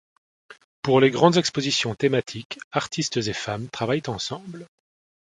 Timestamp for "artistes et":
2.71-3.33